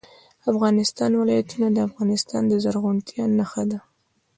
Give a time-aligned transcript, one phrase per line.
[0.41, 3.79] د افغانستان ولايتونه د افغانستان د زرغونتیا نښه ده.